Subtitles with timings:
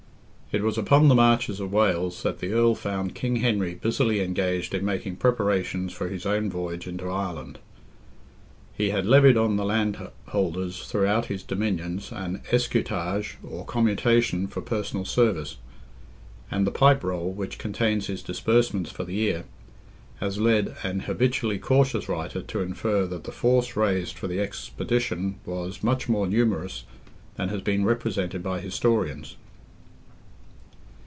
[0.53, 4.73] It was upon the marches of Wales that the Earl found King Henry busily engaged
[4.73, 7.57] in making preparations for his own voyage into Ireland.
[8.75, 15.05] He had levied on the landholders throughout his dominions an escutage or commutation for personal
[15.05, 15.55] service,
[16.51, 19.45] and the Pipe roll, which contains his disbursements for the year,
[20.19, 25.35] has led an habitually cautious writer to infer "that the force raised for the expedition
[25.45, 26.83] was much more numerous
[27.37, 29.37] than has been represented by historians."